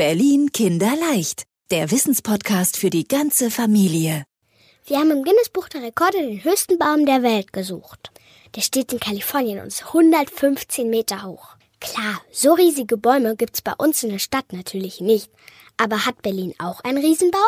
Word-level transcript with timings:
Berlin 0.00 0.50
Kinderleicht, 0.50 1.42
der 1.70 1.90
Wissenspodcast 1.90 2.78
für 2.78 2.88
die 2.88 3.06
ganze 3.06 3.50
Familie. 3.50 4.24
Wir 4.86 4.96
haben 4.96 5.10
im 5.10 5.22
Guinness-Buch 5.22 5.68
der 5.68 5.82
Rekorde 5.82 6.16
den 6.16 6.42
höchsten 6.42 6.78
Baum 6.78 7.04
der 7.04 7.22
Welt 7.22 7.52
gesucht. 7.52 8.10
Der 8.56 8.62
steht 8.62 8.94
in 8.94 8.98
Kalifornien 8.98 9.60
und 9.60 9.66
ist 9.66 9.88
115 9.88 10.88
Meter 10.88 11.24
hoch. 11.24 11.48
Klar, 11.80 12.18
so 12.32 12.54
riesige 12.54 12.96
Bäume 12.96 13.36
gibt's 13.36 13.60
bei 13.60 13.74
uns 13.76 14.02
in 14.02 14.08
der 14.08 14.20
Stadt 14.20 14.54
natürlich 14.54 15.02
nicht. 15.02 15.30
Aber 15.76 16.06
hat 16.06 16.22
Berlin 16.22 16.54
auch 16.58 16.80
einen 16.80 17.04
Riesenbaum? 17.04 17.42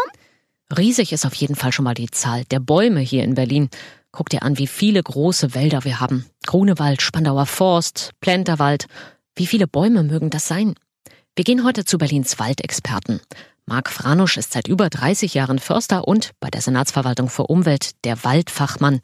Riesig 0.76 1.14
ist 1.14 1.24
auf 1.24 1.34
jeden 1.34 1.56
Fall 1.56 1.72
schon 1.72 1.86
mal 1.86 1.94
die 1.94 2.10
Zahl 2.10 2.44
der 2.44 2.60
Bäume 2.60 3.00
hier 3.00 3.24
in 3.24 3.34
Berlin. 3.34 3.70
Guck 4.10 4.28
dir 4.28 4.42
an, 4.42 4.58
wie 4.58 4.66
viele 4.66 5.02
große 5.02 5.54
Wälder 5.54 5.84
wir 5.84 6.00
haben. 6.00 6.26
Grunewald, 6.44 7.00
Spandauer 7.00 7.46
Forst, 7.46 8.10
Plenterwald. 8.20 8.88
Wie 9.36 9.46
viele 9.46 9.66
Bäume 9.66 10.02
mögen 10.02 10.28
das 10.28 10.48
sein? 10.48 10.74
Wir 11.34 11.44
gehen 11.44 11.64
heute 11.64 11.86
zu 11.86 11.96
Berlins 11.96 12.38
Waldexperten. 12.38 13.18
Marc 13.64 13.88
Franusch 13.88 14.36
ist 14.36 14.52
seit 14.52 14.68
über 14.68 14.90
30 14.90 15.32
Jahren 15.32 15.58
Förster 15.58 16.06
und 16.06 16.32
bei 16.40 16.50
der 16.50 16.60
Senatsverwaltung 16.60 17.30
für 17.30 17.44
Umwelt 17.44 17.92
der 18.04 18.22
Waldfachmann. 18.22 19.00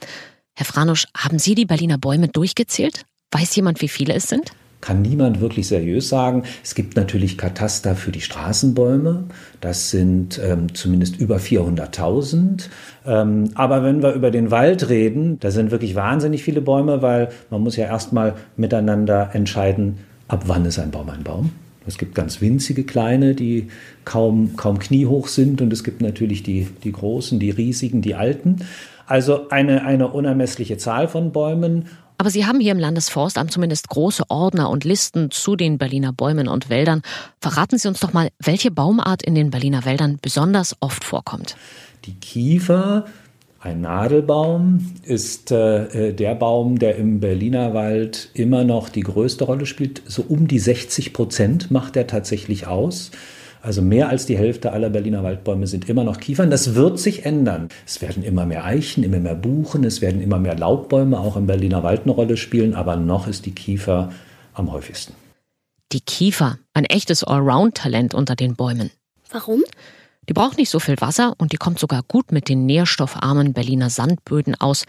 Herr 0.54 0.66
Franusch, 0.66 1.06
haben 1.16 1.38
Sie 1.38 1.54
die 1.54 1.64
Berliner 1.64 1.96
Bäume 1.96 2.28
durchgezählt? 2.28 3.06
Weiß 3.30 3.56
jemand, 3.56 3.80
wie 3.80 3.88
viele 3.88 4.12
es 4.12 4.28
sind? 4.28 4.52
Kann 4.82 5.00
niemand 5.00 5.40
wirklich 5.40 5.68
seriös 5.68 6.10
sagen. 6.10 6.42
Es 6.62 6.74
gibt 6.74 6.96
natürlich 6.96 7.38
Kataster 7.38 7.96
für 7.96 8.12
die 8.12 8.20
Straßenbäume. 8.20 9.24
Das 9.62 9.88
sind 9.88 10.38
ähm, 10.44 10.74
zumindest 10.74 11.16
über 11.16 11.38
400.000. 11.38 12.68
Ähm, 13.06 13.52
aber 13.54 13.82
wenn 13.82 14.02
wir 14.02 14.12
über 14.12 14.30
den 14.30 14.50
Wald 14.50 14.90
reden, 14.90 15.40
da 15.40 15.50
sind 15.50 15.70
wirklich 15.70 15.94
wahnsinnig 15.94 16.42
viele 16.42 16.60
Bäume, 16.60 17.00
weil 17.00 17.30
man 17.48 17.62
muss 17.62 17.76
ja 17.76 17.86
erstmal 17.86 18.34
miteinander 18.58 19.30
entscheiden, 19.32 20.00
ab 20.28 20.42
wann 20.44 20.66
ist 20.66 20.78
ein 20.78 20.90
Baum 20.90 21.08
ein 21.08 21.24
Baum. 21.24 21.52
Es 21.88 21.96
gibt 21.96 22.14
ganz 22.14 22.40
winzige 22.40 22.84
kleine, 22.84 23.34
die 23.34 23.68
kaum, 24.04 24.56
kaum 24.56 24.78
kniehoch 24.78 25.26
sind 25.26 25.62
und 25.62 25.72
es 25.72 25.82
gibt 25.82 26.02
natürlich 26.02 26.42
die, 26.42 26.68
die 26.84 26.92
großen, 26.92 27.40
die 27.40 27.50
riesigen, 27.50 28.02
die 28.02 28.14
alten. 28.14 28.58
Also 29.06 29.48
eine, 29.48 29.84
eine 29.84 30.08
unermessliche 30.08 30.76
Zahl 30.76 31.08
von 31.08 31.32
Bäumen. 31.32 31.86
Aber 32.18 32.28
Sie 32.30 32.44
haben 32.44 32.60
hier 32.60 32.72
im 32.72 32.78
Landesforstamt 32.78 33.52
zumindest 33.52 33.88
große 33.88 34.24
Ordner 34.28 34.68
und 34.68 34.84
Listen 34.84 35.30
zu 35.30 35.56
den 35.56 35.78
Berliner 35.78 36.12
Bäumen 36.12 36.46
und 36.46 36.68
Wäldern. 36.68 37.00
Verraten 37.40 37.78
Sie 37.78 37.88
uns 37.88 38.00
doch 38.00 38.12
mal, 38.12 38.28
welche 38.38 38.70
Baumart 38.70 39.22
in 39.22 39.34
den 39.34 39.50
Berliner 39.50 39.86
Wäldern 39.86 40.18
besonders 40.20 40.76
oft 40.80 41.04
vorkommt. 41.04 41.56
Die 42.04 42.14
Kiefer, 42.14 43.06
ein 43.60 43.80
Nadelbaum, 43.80 44.94
ist 45.02 45.50
äh, 45.50 46.12
der 46.12 46.34
Baum, 46.34 46.78
der 46.78 46.96
im 46.96 47.20
Berliner 47.20 47.74
Wald 47.74 48.30
immer 48.34 48.64
noch 48.64 48.88
die 48.88 49.00
größte 49.00 49.44
Rolle 49.44 49.66
spielt. 49.66 50.02
So 50.06 50.24
um 50.28 50.46
die 50.46 50.60
60 50.60 51.12
Prozent 51.12 51.70
macht 51.70 51.96
er 51.96 52.06
tatsächlich 52.06 52.66
aus. 52.66 53.10
Also 53.60 53.82
mehr 53.82 54.08
als 54.08 54.26
die 54.26 54.38
Hälfte 54.38 54.72
aller 54.72 54.88
Berliner 54.88 55.24
Waldbäume 55.24 55.66
sind 55.66 55.88
immer 55.88 56.04
noch 56.04 56.20
Kiefern. 56.20 56.50
Das 56.50 56.76
wird 56.76 57.00
sich 57.00 57.26
ändern. 57.26 57.68
Es 57.84 58.00
werden 58.00 58.22
immer 58.22 58.46
mehr 58.46 58.64
Eichen, 58.64 59.02
immer 59.02 59.18
mehr 59.18 59.34
Buchen, 59.34 59.82
es 59.82 60.00
werden 60.00 60.22
immer 60.22 60.38
mehr 60.38 60.56
Laubbäume 60.56 61.18
auch 61.18 61.36
im 61.36 61.46
Berliner 61.46 61.82
Wald 61.82 62.02
eine 62.04 62.12
Rolle 62.12 62.36
spielen, 62.36 62.74
aber 62.74 62.96
noch 62.96 63.26
ist 63.26 63.46
die 63.46 63.54
Kiefer 63.54 64.12
am 64.54 64.70
häufigsten. 64.70 65.14
Die 65.90 66.00
Kiefer, 66.00 66.58
ein 66.74 66.84
echtes 66.84 67.24
Allround-Talent 67.24 68.14
unter 68.14 68.36
den 68.36 68.54
Bäumen. 68.54 68.90
Warum? 69.30 69.64
Die 70.28 70.34
braucht 70.34 70.58
nicht 70.58 70.70
so 70.70 70.78
viel 70.78 71.00
Wasser 71.00 71.34
und 71.38 71.52
die 71.52 71.56
kommt 71.56 71.78
sogar 71.78 72.02
gut 72.02 72.32
mit 72.32 72.48
den 72.48 72.66
nährstoffarmen 72.66 73.54
Berliner 73.54 73.88
Sandböden 73.88 74.54
aus. 74.60 74.84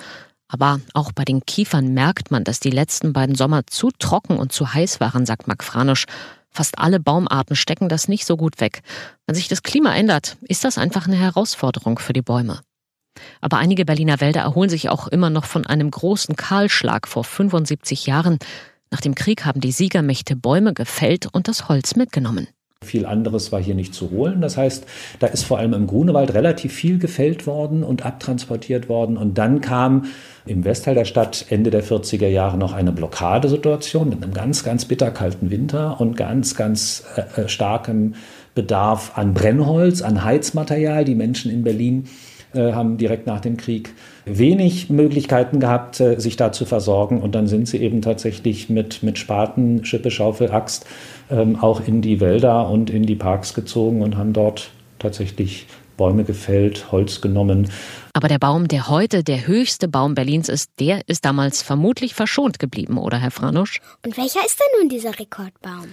Aber 0.49 0.81
auch 0.93 1.11
bei 1.13 1.23
den 1.23 1.45
Kiefern 1.45 1.93
merkt 1.93 2.31
man, 2.31 2.43
dass 2.43 2.59
die 2.59 2.71
letzten 2.71 3.13
beiden 3.13 3.35
Sommer 3.35 3.65
zu 3.67 3.89
trocken 3.97 4.37
und 4.37 4.51
zu 4.51 4.73
heiß 4.73 4.99
waren, 4.99 5.25
sagt 5.25 5.47
Marc 5.47 5.63
Franisch. 5.63 6.05
Fast 6.51 6.79
alle 6.79 6.99
Baumarten 6.99 7.55
stecken 7.55 7.87
das 7.87 8.07
nicht 8.07 8.25
so 8.25 8.35
gut 8.35 8.59
weg. 8.59 8.81
Wenn 9.27 9.35
sich 9.35 9.47
das 9.47 9.63
Klima 9.63 9.95
ändert, 9.95 10.37
ist 10.41 10.65
das 10.65 10.77
einfach 10.77 11.07
eine 11.07 11.15
Herausforderung 11.15 11.99
für 11.99 12.13
die 12.13 12.23
Bäume. 12.23 12.59
Aber 13.39 13.57
einige 13.57 13.85
Berliner 13.85 14.19
Wälder 14.19 14.41
erholen 14.41 14.69
sich 14.69 14.89
auch 14.89 15.07
immer 15.07 15.29
noch 15.29 15.45
von 15.45 15.65
einem 15.65 15.91
großen 15.91 16.35
Kahlschlag 16.35 17.07
vor 17.07 17.23
75 17.23 18.07
Jahren. 18.07 18.39
Nach 18.91 19.01
dem 19.01 19.13
Krieg 19.13 19.45
haben 19.45 19.61
die 19.61 19.71
Siegermächte 19.71 20.35
Bäume 20.35 20.73
gefällt 20.73 21.27
und 21.31 21.47
das 21.47 21.69
Holz 21.69 21.95
mitgenommen. 21.95 22.47
Viel 22.85 23.05
anderes 23.05 23.51
war 23.51 23.61
hier 23.61 23.75
nicht 23.75 23.93
zu 23.93 24.09
holen. 24.09 24.39
Das 24.39 24.55
heißt, 24.55 24.85
da 25.19 25.27
ist 25.27 25.43
vor 25.43 25.59
allem 25.59 25.73
im 25.73 25.85
Grunewald 25.85 26.33
relativ 26.33 26.73
viel 26.73 26.97
gefällt 26.97 27.45
worden 27.45 27.83
und 27.83 28.05
abtransportiert 28.05 28.87
worden. 28.87 29.17
Und 29.17 29.37
dann 29.37 29.59
kam 29.59 30.05
im 30.45 30.63
Westteil 30.63 30.95
der 30.95 31.03
Stadt 31.03 31.47
Ende 31.49 31.71
der 31.71 31.83
40er 31.83 32.29
Jahre 32.29 32.57
noch 32.57 32.71
eine 32.71 32.93
Blockadesituation 32.93 34.07
mit 34.07 34.23
einem 34.23 34.33
ganz, 34.33 34.63
ganz 34.63 34.85
bitterkalten 34.85 35.51
Winter 35.51 35.99
und 35.99 36.15
ganz, 36.15 36.55
ganz 36.55 37.03
äh, 37.17 37.41
äh 37.41 37.49
starkem 37.49 38.15
Bedarf 38.55 39.11
an 39.17 39.33
Brennholz, 39.33 40.01
an 40.01 40.23
Heizmaterial. 40.23 41.03
Die 41.03 41.15
Menschen 41.15 41.51
in 41.51 41.65
Berlin 41.65 42.05
äh, 42.53 42.71
haben 42.71 42.97
direkt 42.97 43.27
nach 43.27 43.41
dem 43.41 43.57
Krieg 43.57 43.93
wenig 44.25 44.89
Möglichkeiten 44.89 45.59
gehabt, 45.59 45.99
äh, 45.99 46.19
sich 46.19 46.35
da 46.35 46.51
zu 46.51 46.65
versorgen. 46.65 47.21
Und 47.21 47.35
dann 47.35 47.47
sind 47.47 47.67
sie 47.67 47.77
eben 47.77 48.01
tatsächlich 48.01 48.69
mit, 48.69 49.03
mit 49.03 49.19
Spaten, 49.19 49.85
Schippe, 49.85 50.09
Schaufel, 50.09 50.51
Axt 50.51 50.85
auch 51.29 51.85
in 51.85 52.01
die 52.01 52.19
Wälder 52.19 52.69
und 52.69 52.89
in 52.89 53.03
die 53.03 53.15
Parks 53.15 53.53
gezogen 53.53 54.01
und 54.01 54.17
haben 54.17 54.33
dort 54.33 54.71
tatsächlich 54.97 55.67
Bäume 55.95 56.23
gefällt, 56.23 56.91
Holz 56.91 57.21
genommen. 57.21 57.69
Aber 58.13 58.29
der 58.29 58.39
Baum, 58.39 58.67
der 58.67 58.89
heute 58.89 59.23
der 59.23 59.47
höchste 59.47 59.87
Baum 59.87 60.15
Berlins 60.15 60.49
ist, 60.49 60.71
der 60.79 61.07
ist 61.07 61.25
damals 61.25 61.61
vermutlich 61.61 62.15
verschont 62.15 62.57
geblieben, 62.57 62.97
oder 62.97 63.17
Herr 63.17 63.31
Franusch? 63.31 63.81
Und 64.05 64.17
welcher 64.17 64.39
ist 64.45 64.59
denn 64.59 64.79
nun 64.79 64.89
dieser 64.89 65.19
Rekordbaum? 65.19 65.87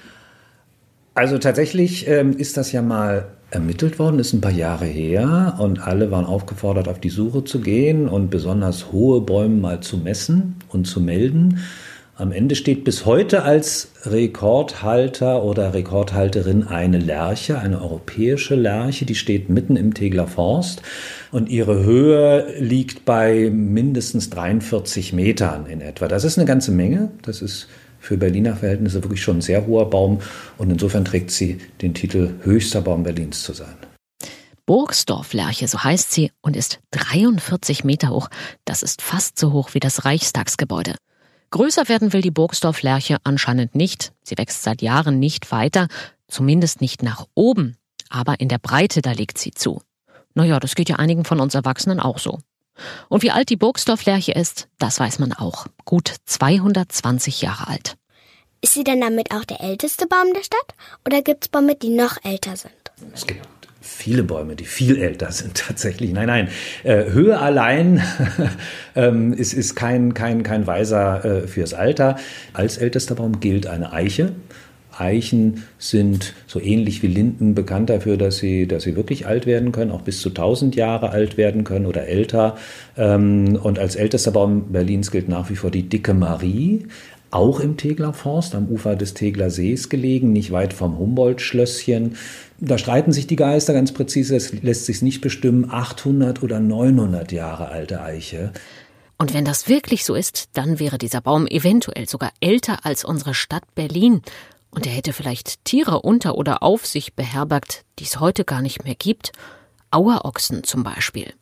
Also 1.15 1.39
tatsächlich 1.39 2.07
ähm, 2.09 2.37
ist 2.37 2.57
das 2.57 2.73
ja 2.73 2.83
mal 2.83 3.29
ermittelt 3.51 3.99
worden, 3.99 4.19
ist 4.19 4.33
ein 4.33 4.41
paar 4.41 4.53
Jahre 4.53 4.85
her 4.85 5.57
und 5.59 5.81
alle 5.81 6.11
waren 6.11 6.27
aufgefordert, 6.27 6.89
auf 6.89 7.01
die 7.01 7.11
Suche 7.11 7.45
zu 7.45 7.61
gehen 7.61 8.09
und 8.09 8.29
besonders 8.31 8.93
hohe 8.93 9.21
Bäume 9.21 9.57
mal 9.57 9.81
zu 9.81 9.99
messen 9.99 10.57
und 10.69 10.87
zu 10.87 11.01
melden. 11.01 11.61
Am 12.19 12.33
Ende 12.33 12.57
steht 12.57 12.85
bis 12.85 13.05
heute 13.05 13.43
als 13.43 13.89
Rekordhalter 14.07 15.43
oder 15.43 15.75
Rekordhalterin 15.75 16.67
eine 16.67 16.97
Lerche, 16.97 17.59
eine 17.59 17.83
europäische 17.83 18.55
Lerche, 18.55 19.05
die 19.05 19.15
steht 19.15 19.51
mitten 19.51 19.77
im 19.77 19.93
Tegler 19.93 20.27
Forst 20.27 20.81
und 21.31 21.51
ihre 21.51 21.85
Höhe 21.85 22.59
liegt 22.59 23.05
bei 23.05 23.51
mindestens 23.53 24.31
43 24.31 25.13
Metern 25.13 25.67
in 25.67 25.83
etwa. 25.83 26.09
Das 26.09 26.25
ist 26.25 26.39
eine 26.39 26.47
ganze 26.47 26.71
Menge. 26.71 27.11
Das 27.21 27.43
ist 27.43 27.69
für 28.01 28.17
Berliner 28.17 28.57
Verhältnisse 28.57 29.05
wirklich 29.05 29.23
schon 29.23 29.39
ein 29.39 29.43
sehr 29.43 29.67
hoher 29.67 29.91
Baum 29.91 30.23
und 30.57 30.71
insofern 30.71 31.05
trägt 31.05 31.31
sie 31.31 31.59
den 31.83 31.93
Titel 31.93 32.37
höchster 32.45 32.81
Baum 32.81 33.03
Berlins 33.03 33.43
zu 33.43 33.53
sein. 33.53 33.77
Burgsdorf-Lerche, 34.65 35.69
so 35.69 35.85
heißt 35.85 36.13
sie, 36.13 36.33
und 36.41 36.57
ist 36.57 36.81
43 36.93 37.85
Meter 37.85 38.09
hoch. 38.09 38.31
Das 38.65 38.83
ist 38.83 39.03
fast 39.03 39.39
so 39.39 39.53
hoch 39.53 39.75
wie 39.75 39.81
das 39.81 40.07
Reichstagsgebäude. 40.07 40.95
Größer 41.51 41.89
werden 41.89 42.13
will 42.13 42.23
die 42.23 42.31
Burgsdorf-Lerche 42.31 43.19
anscheinend 43.25 43.75
nicht. 43.75 44.13
Sie 44.23 44.37
wächst 44.37 44.63
seit 44.63 44.83
Jahren 44.83 45.19
nicht 45.19 45.53
weiter, 45.53 45.89
zumindest 46.29 46.81
nicht 46.81 47.03
nach 47.03 47.27
oben. 47.35 47.77
Aber 48.09 48.41
in 48.41 48.49
der 48.49 48.59
Breite, 48.59 49.03
da 49.03 49.13
legt 49.13 49.39
sie 49.39 49.53
zu. 49.53 49.81
Naja, 50.35 50.61
das 50.61 50.75
geht 50.75 50.89
ja 50.89 50.97
einigen 50.97 51.25
von 51.25 51.41
uns 51.41 51.55
Erwachsenen 51.55 52.01
auch 52.01 52.19
so. 52.19 52.39
Und 53.09 53.23
wie 53.23 53.31
alt 53.31 53.49
die 53.49 53.57
Burgsdorf-Lerche 53.57 54.33
ist, 54.33 54.69
das 54.79 55.01
weiß 55.01 55.19
man 55.19 55.33
auch. 55.33 55.67
Gut 55.85 56.15
220 56.27 57.43
Jahre 57.43 57.69
alt. 57.69 57.97
Ist 58.61 58.75
sie 58.75 58.85
denn 58.85 59.01
damit 59.01 59.33
auch 59.33 59.45
der 59.45 59.61
älteste 59.61 60.07
Baum 60.07 60.33
der 60.35 60.43
Stadt? 60.43 60.75
Oder 61.07 61.23
gibt 61.23 61.45
es 61.45 61.49
Bäume, 61.49 61.75
die 61.77 61.91
noch 61.91 62.23
älter 62.25 62.57
sind? 62.57 62.73
Es 63.13 63.27
gibt 63.27 63.47
viele 63.87 64.23
Bäume, 64.23 64.57
die 64.57 64.65
viel 64.65 64.99
älter 64.99 65.33
sind 65.33 65.55
tatsächlich. 65.67 66.13
Nein, 66.13 66.27
nein. 66.27 66.49
Äh, 66.83 67.11
Höhe 67.11 67.39
allein 67.39 68.03
ähm, 68.97 69.33
ist, 69.33 69.55
ist 69.55 69.75
kein, 69.75 70.15
kein, 70.15 70.43
kein 70.43 70.67
Weiser 70.67 71.25
äh, 71.25 71.47
fürs 71.47 71.75
Alter. 71.75 72.17
Als 72.53 72.79
ältester 72.79 73.15
Baum 73.15 73.41
gilt 73.41 73.67
eine 73.67 73.93
Eiche. 73.93 74.33
Eichen 74.99 75.65
sind 75.79 76.35
so 76.47 76.61
ähnlich 76.61 77.03
wie 77.03 77.09
Linden 77.09 77.55
bekannt 77.55 77.91
dafür, 77.91 78.17
dass 78.17 78.39
sie, 78.39 78.67
dass 78.67 78.85
sie 78.85 78.97
wirklich 78.97 79.27
alt 79.27 79.45
werden 79.45 79.73
können, 79.73 79.91
auch 79.91 80.01
bis 80.01 80.21
zu 80.21 80.31
1000 80.31 80.75
Jahre 80.75 81.11
alt 81.11 81.37
werden 81.37 81.65
können 81.65 81.87
oder 81.87 82.07
älter. 82.07 82.57
Ähm, 82.97 83.59
und 83.63 83.79
als 83.79 83.97
ältester 83.97 84.31
Baum 84.31 84.73
Berlins 84.73 85.11
gilt 85.11 85.29
nach 85.29 85.51
wie 85.51 85.57
vor 85.57 85.71
die 85.71 85.83
Dicke 85.83 86.15
Marie, 86.15 86.87
auch 87.31 87.61
im 87.61 87.77
Tegler 87.77 88.13
Forst, 88.13 88.55
am 88.55 88.69
Ufer 88.69 88.97
des 88.97 89.15
Tegler 89.15 89.51
Sees 89.51 89.89
gelegen, 89.89 90.33
nicht 90.33 90.53
weit 90.53 90.73
vom 90.73 90.99
Humboldt-Schlösschen. 90.99 92.17
Da 92.59 92.79
streiten 92.79 93.13
sich 93.13 93.27
die 93.27 93.37
Geister 93.37 93.73
ganz 93.73 93.93
präzise, 93.93 94.37
es 94.37 94.53
lässt 94.63 94.87
sich 94.87 95.03
nicht 95.03 95.21
bestimmen, 95.21 95.71
800 95.71 96.43
oder 96.43 96.61
900 96.61 97.33
Jahre 97.33 97.69
alte 97.69 98.01
Eiche. 98.01 98.53
Und 99.19 99.35
wenn 99.35 99.45
das 99.45 99.69
wirklich 99.69 100.05
so 100.05 100.15
ist, 100.15 100.51
dann 100.53 100.79
wäre 100.79 100.99
dieser 100.99 101.21
Baum 101.21 101.47
eventuell 101.47 102.09
sogar 102.09 102.33
älter 102.41 102.85
als 102.85 103.05
unsere 103.05 103.35
Stadt 103.35 103.65
Berlin 103.75 104.23
und 104.77 104.87
er 104.87 104.93
hätte 104.93 105.15
vielleicht 105.15 105.65
Tiere 105.65 106.03
unter 106.03 106.37
oder 106.37 106.63
auf 106.63 106.87
sich 106.87 107.15
beherbergt, 107.15 107.87
die 107.99 108.05
es 108.05 108.21
heute 108.21 108.45
gar 108.45 108.61
nicht 108.61 108.85
mehr 108.85 108.95
gibt. 108.95 109.33
Auerochsen 109.91 110.65
zum 110.65 110.83
Beispiel. 110.83 111.33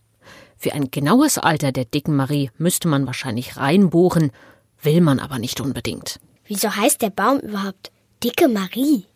Für 0.57 0.73
ein 0.73 0.93
genaues 0.93 1.39
Alter 1.39 1.73
der 1.73 1.85
dicken 1.85 2.15
Marie 2.15 2.51
müsste 2.59 2.87
man 2.87 3.07
wahrscheinlich 3.07 3.57
reinbohren, 3.57 4.31
will 4.85 5.01
man 5.01 5.19
aber 5.19 5.39
nicht 5.39 5.61
unbedingt. 5.61 6.21
Wieso 6.47 6.75
heißt 6.75 7.03
der 7.03 7.11
Baum 7.11 7.41
überhaupt 7.41 7.91
Dicke 8.23 8.49
Marie? 8.49 9.07